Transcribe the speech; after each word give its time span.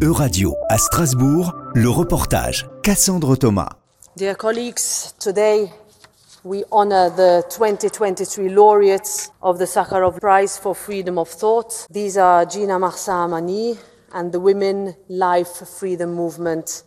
Euradio 0.00 0.54
à 0.68 0.78
Strasbourg, 0.78 1.52
le 1.74 1.90
reportage 1.90 2.68
Cassandre 2.84 3.36
Thomas. 3.36 3.70
Dear 4.16 4.36
colleagues, 4.36 5.12
today 5.18 5.72
we 6.44 6.62
honor 6.70 7.10
the 7.10 7.42
2023 7.50 8.48
laureates 8.48 9.32
of 9.42 9.58
the 9.58 9.64
Sakharov 9.64 10.20
Prize 10.20 10.56
for 10.56 10.76
Freedom 10.76 11.18
of 11.18 11.28
Thought. 11.28 11.88
These 11.90 12.16
are 12.16 12.46
Gina 12.46 12.78
Mahsa 12.78 13.10
Amani 13.10 13.76
and 14.14 14.30
the 14.30 14.38
Women 14.38 14.94
Life 15.08 15.66
Freedom 15.66 16.14
Movement 16.14 16.84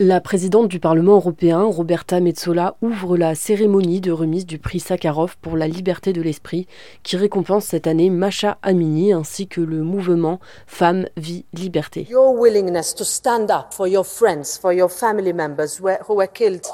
la 0.00 0.20
présidente 0.20 0.66
du 0.66 0.80
Parlement 0.80 1.14
européen, 1.14 1.62
Roberta 1.62 2.18
Metsola, 2.18 2.74
ouvre 2.82 3.16
la 3.16 3.36
cérémonie 3.36 4.00
de 4.00 4.10
remise 4.10 4.44
du 4.44 4.58
prix 4.58 4.80
Sakharov 4.80 5.36
pour 5.40 5.56
la 5.56 5.68
liberté 5.68 6.12
de 6.12 6.20
l'esprit, 6.20 6.66
qui 7.04 7.16
récompense 7.16 7.66
cette 7.66 7.86
année 7.86 8.10
Masha 8.10 8.58
Amini 8.62 9.12
ainsi 9.12 9.46
que 9.46 9.60
le 9.60 9.82
mouvement 9.82 10.40
Femmes, 10.66 11.06
Vie, 11.16 11.44
Liberté. 11.52 12.08
Your 12.10 12.34
willingness 12.36 12.92
to 12.94 13.04
stand 13.04 13.50
up 13.50 13.72
for 13.72 13.86
your 13.86 14.04
friends, 14.04 14.58
for 14.60 14.72
your 14.72 14.90
family 14.90 15.32
members 15.32 15.78
who 15.78 16.14
were 16.14 16.26
killed 16.26 16.66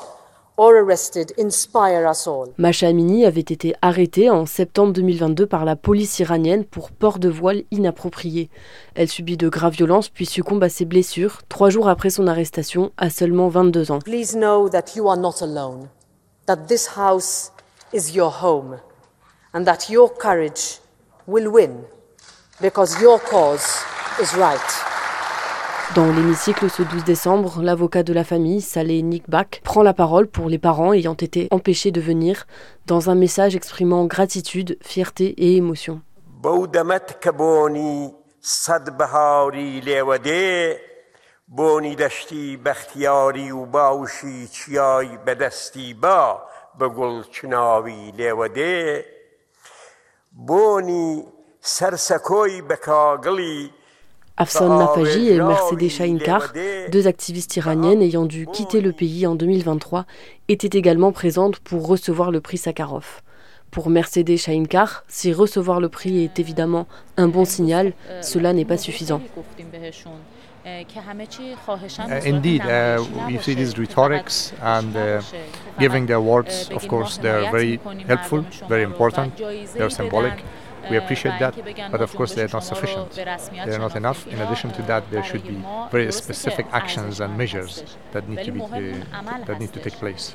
Masha 2.59 2.89
Amini 2.89 3.25
avait 3.25 3.41
été 3.41 3.75
arrêtée 3.81 4.29
en 4.29 4.45
septembre 4.45 4.93
2022 4.93 5.47
par 5.47 5.65
la 5.65 5.77
police 5.77 6.19
iranienne 6.19 6.65
pour 6.65 6.91
port 6.91 7.19
de 7.19 7.31
voile 7.31 7.63
inapproprié. 7.71 8.51
Elle 8.95 9.09
subit 9.09 9.37
de 9.39 9.49
graves 9.49 9.73
violences 9.73 10.11
puis 10.11 10.27
succombe 10.27 10.63
à 10.63 10.69
ses 10.69 10.85
blessures 10.85 11.41
trois 11.49 11.71
jours 11.71 11.89
après 11.89 12.11
son 12.11 12.27
arrestation 12.27 12.93
à 12.99 13.09
seulement 13.09 13.49
22 13.49 13.93
ans. 13.93 14.01
Please 14.01 14.37
know 14.37 14.69
that 14.69 14.95
you 14.95 15.09
are 15.09 15.17
not 15.17 15.37
alone, 15.41 15.89
that 16.47 16.67
this 16.69 16.87
house 16.97 17.51
is 17.95 18.15
your 18.15 18.31
home 18.43 18.79
and 19.55 19.65
that 19.65 19.91
your 19.91 20.13
courage 20.13 20.81
will 21.27 21.49
win 21.51 21.83
because 22.61 23.01
your 23.01 23.19
cause 23.19 23.85
is 24.21 24.37
right. 24.37 24.82
Dans 25.95 26.11
l'hémicycle 26.11 26.71
ce 26.71 26.83
12 26.83 27.05
décembre, 27.05 27.61
l'avocat 27.61 28.03
de 28.03 28.15
la 28.15 28.25
famille, 28.25 28.63
Saleh 28.63 29.03
Nikbak, 29.03 29.61
prend 29.63 29.83
la 29.83 29.93
parole 29.93 30.27
pour 30.27 30.49
les 30.49 30.59
parents 30.59 30.95
ayant 30.95 31.13
été 31.13 31.49
empêchés 31.51 31.91
de 31.91 32.01
venir 32.01 32.47
dans 32.87 33.11
un 33.11 33.15
message 33.15 33.55
exprimant 33.57 34.07
gratitude, 34.07 34.79
fierté 34.81 35.35
et 35.37 35.57
émotion. 35.57 36.01
Afsan 54.37 54.79
Nafaji 54.79 55.29
et 55.29 55.39
Mercedes 55.39 55.89
Shainkar, 55.91 56.53
deux 56.91 57.07
activistes 57.07 57.57
iraniennes 57.57 58.03
ayant 58.03 58.25
dû 58.25 58.47
quitter 58.47 58.81
le 58.81 58.93
pays 58.93 59.27
en 59.27 59.35
2023, 59.35 60.07
étaient 60.49 60.77
également 60.79 61.13
présentes 61.13 61.59
pour 61.59 61.87
recevoir 61.87 62.31
le 62.31 62.41
prix 62.41 62.59
Sakharov. 62.59 63.23
Pour 63.71 63.91
Mercedes 63.91 64.37
Shainkar, 64.37 65.05
si 65.09 65.33
recevoir 65.33 65.81
le 65.81 65.89
prix 65.89 66.25
est 66.25 66.39
évidemment 66.39 66.87
un 67.17 67.29
bon 67.29 67.45
signal, 67.45 67.93
cela 68.21 68.53
n'est 68.53 68.65
pas 68.65 68.79
suffisant. 68.79 69.21
Uh, 70.65 70.85
indeed, 72.25 72.63
uh, 72.65 73.03
you 73.29 73.41
see 73.41 73.57
these 73.57 73.77
rhetorics 73.77 74.53
and 74.63 74.95
uh, 74.95 75.21
giving 75.81 76.07
the 76.07 76.15
awards, 76.15 76.71
of 76.71 76.87
course, 76.87 77.19
they're 77.19 77.51
very 77.51 77.81
helpful, 78.07 78.45
very 78.69 78.85
important, 78.85 79.33
they're 79.75 79.91
symbolic. 79.91 80.45
We 80.91 80.97
appreciate 80.97 81.39
that, 81.39 81.55
but 81.91 82.01
of 82.01 82.15
course 82.15 82.35
they're 82.35 82.49
not 82.53 82.65
sufficient. 82.65 83.13
They're 83.13 83.79
not 83.79 83.97
enough. 83.97 84.27
In 84.27 84.41
addition 84.41 84.73
to 84.73 84.83
that, 84.83 85.11
there 85.11 85.23
should 85.23 85.45
be 85.45 85.63
very 85.91 86.11
specific 86.13 86.67
actions 86.73 87.21
and 87.21 87.37
measures 87.37 87.85
that 88.13 88.29
need 88.29 88.45
to 88.45 88.53
be 88.53 88.61
uh, 88.63 89.39
that 89.47 89.59
need 89.61 89.73
to 89.73 89.81
take 89.81 89.95
place. 89.95 90.35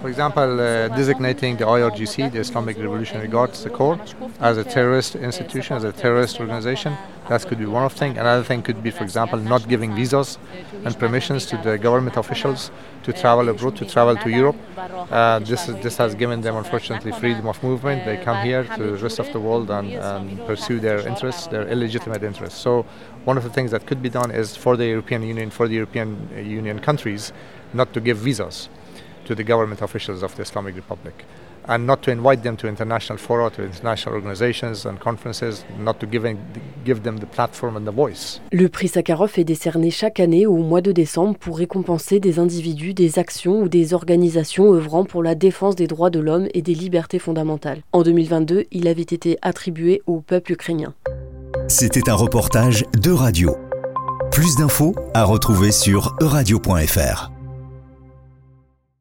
For 0.00 0.08
example, 0.08 0.60
uh, 0.60 0.88
designating 0.88 1.56
the 1.56 1.64
IRGC, 1.64 2.32
the 2.32 2.40
Islamic 2.40 2.76
Revolutionary 2.78 3.28
Guards, 3.28 3.64
the 3.64 3.70
Corps, 3.70 3.98
as 4.40 4.56
a 4.58 4.64
terrorist 4.64 5.16
institution, 5.16 5.76
as 5.76 5.84
a 5.84 5.92
terrorist 5.92 6.40
organization. 6.40 6.96
That 7.28 7.44
could 7.48 7.58
be 7.58 7.66
one 7.66 7.82
of 7.82 7.92
things. 7.92 8.16
Another 8.18 8.44
thing 8.44 8.62
could 8.62 8.82
be, 8.84 8.92
for 8.92 9.02
example, 9.02 9.38
not 9.40 9.68
giving 9.68 9.94
visas 9.96 10.38
and 10.84 10.96
permissions 10.96 11.46
to 11.46 11.56
the 11.56 11.76
government 11.76 12.16
officials 12.16 12.70
to 13.02 13.12
travel 13.12 13.48
abroad, 13.48 13.76
to 13.76 13.84
travel 13.84 14.16
to 14.16 14.30
Europe. 14.30 14.56
Uh, 14.78 15.40
this, 15.40 15.68
is, 15.68 15.74
this 15.82 15.96
has 15.96 16.14
given 16.14 16.40
them, 16.40 16.54
unfortunately, 16.56 17.10
freedom 17.12 17.46
of 17.48 17.60
movement. 17.62 18.04
They 18.04 18.16
come 18.18 18.44
here 18.44 18.62
to 18.76 18.82
the 18.92 18.98
rest 19.06 19.18
of 19.18 19.32
the 19.32 19.40
world 19.40 19.55
and, 19.62 19.92
and 19.92 20.46
pursue 20.46 20.80
their 20.80 21.06
interests, 21.06 21.46
their 21.46 21.66
illegitimate 21.68 22.22
interests. 22.22 22.58
So, 22.60 22.84
one 23.24 23.36
of 23.36 23.44
the 23.44 23.50
things 23.50 23.70
that 23.70 23.86
could 23.86 24.02
be 24.02 24.08
done 24.08 24.30
is 24.30 24.56
for 24.56 24.76
the 24.76 24.86
European 24.86 25.22
Union, 25.22 25.50
for 25.50 25.66
the 25.68 25.74
European 25.74 26.28
uh, 26.34 26.40
Union 26.40 26.78
countries, 26.78 27.32
not 27.72 27.92
to 27.94 28.00
give 28.00 28.18
visas 28.18 28.68
to 29.24 29.34
the 29.34 29.42
government 29.42 29.82
officials 29.82 30.22
of 30.22 30.34
the 30.36 30.42
Islamic 30.42 30.76
Republic. 30.76 31.24
And 31.68 31.80
not 31.80 31.98
to 32.02 32.10
invite 32.10 32.42
them 32.42 32.56
to 32.56 32.68
international 32.68 33.18
fora, 33.18 33.50
to 33.50 33.62
international 33.62 34.14
organizations 34.14 34.86
and 34.86 34.98
conferences, 34.98 35.64
not 35.78 35.98
to 35.98 36.06
give, 36.06 36.24
give 36.84 37.02
them 37.02 37.18
the 37.18 37.26
platform 37.26 37.76
and 37.76 37.84
the 37.84 37.94
voice. 37.94 38.40
Le 38.52 38.68
prix 38.68 38.88
Sakharov 38.88 39.32
est 39.36 39.44
décerné 39.44 39.90
chaque 39.90 40.20
année 40.20 40.46
au 40.46 40.56
mois 40.56 40.80
de 40.80 40.92
décembre 40.92 41.36
pour 41.38 41.58
récompenser 41.58 42.20
des 42.20 42.38
individus, 42.38 42.94
des 42.94 43.18
actions 43.18 43.62
ou 43.62 43.68
des 43.68 43.94
organisations 43.94 44.72
œuvrant 44.72 45.04
pour 45.04 45.22
la 45.22 45.34
défense 45.34 45.76
des 45.76 45.86
droits 45.86 46.10
de 46.10 46.20
l'homme 46.20 46.48
et 46.54 46.62
des 46.62 46.74
libertés 46.74 47.18
fondamentales. 47.18 47.82
En 47.92 48.02
2022, 48.02 48.64
il 48.70 48.88
avait 48.88 49.02
été 49.02 49.38
attribué 49.42 50.02
au 50.06 50.20
peuple 50.20 50.52
ukrainien. 50.52 50.94
C'était 51.68 52.08
un 52.08 52.14
reportage 52.14 52.84
de 53.00 53.10
radio. 53.10 53.56
Plus 54.30 54.56
d'infos 54.56 54.94
à 55.14 55.24
retrouver 55.24 55.72
sur 55.72 56.14
euradio.fr. 56.20 57.35